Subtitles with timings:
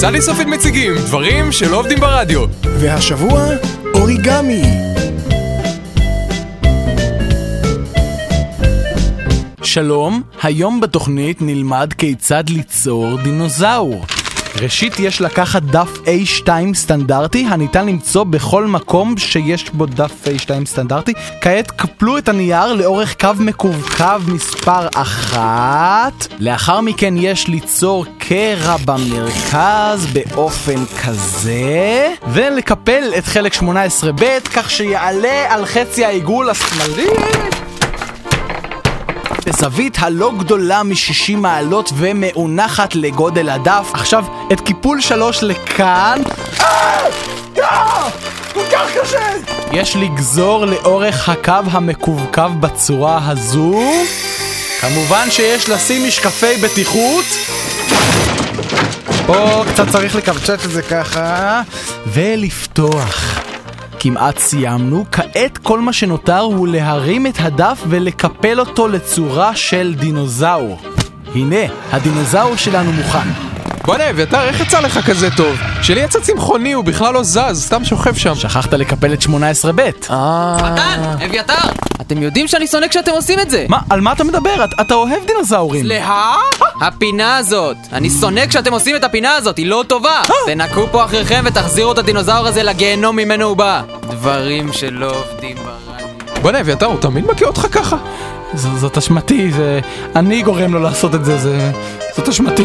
[0.00, 2.44] סלי סופית מציגים דברים שלא עובדים ברדיו.
[2.64, 3.44] והשבוע,
[3.94, 4.62] אוריגמי.
[9.62, 14.04] שלום, היום בתוכנית נלמד כיצד ליצור דינוזאור.
[14.56, 21.12] ראשית יש לקחת דף A2 סטנדרטי הניתן למצוא בכל מקום שיש בו דף A2 סטנדרטי.
[21.40, 26.26] כעת קפלו את הנייר לאורך קו מקווקו מספר אחת.
[26.38, 35.66] לאחר מכן יש ליצור קרע במרכז באופן כזה, ולקפל את חלק 18ב' כך שיעלה על
[35.66, 37.08] חצי העיגול השמאלי.
[39.50, 43.90] בזווית הלא גדולה מ-60 מעלות ומאונחת לגודל הדף.
[43.92, 46.22] עכשיו, את קיפול שלוש לכאן.
[48.54, 49.18] כל כך קשה!
[49.72, 53.80] יש לגזור לאורך הקו המקווקו בצורה הזו.
[54.80, 57.24] כמובן שיש לשים משקפי בטיחות.
[59.26, 61.62] פה קצת צריך לקבצ'ט את זה ככה.
[62.06, 63.49] ולפתוח.
[64.02, 70.78] כמעט סיימנו, כעת כל מה שנותר הוא להרים את הדף ולקפל אותו לצורה של דינוזאור.
[71.34, 71.56] הנה,
[71.92, 73.28] הדינוזאור שלנו מוכן.
[73.84, 75.56] בוא'נה, אביתר, איך יצא לך כזה טוב?
[75.82, 78.34] שלי יצא צמחוני, הוא בכלל לא זז, סתם שוכב שם.
[78.34, 80.12] שכחת לקפל את 18ב'.
[80.62, 81.54] מתן, אביתר,
[82.00, 83.66] אתם יודעים שאני שונא כשאתם עושים את זה.
[83.68, 84.64] מה, על מה אתה מדבר?
[84.64, 85.84] אתה, אתה אוהב דינוזאורים.
[85.84, 86.34] סליחה?
[86.80, 87.76] הפינה הזאת.
[87.92, 90.22] אני שונא כשאתם עושים את הפינה הזאת, היא לא טובה.
[90.46, 93.82] תנקו פה אחריכם ותחזירו את הדינוזאור הזה לגיהנום ממנו הוא בא.
[94.02, 96.06] דברים שלא עובדים ברדיו.
[96.42, 97.96] בוא'נה, אביתר, הוא תמיד מכה אותך ככה?
[98.54, 99.80] זאת אשמתי, זה...
[100.16, 101.70] אני גורם לו לעשות את זה, זה...
[102.16, 102.64] זאת אשמתי.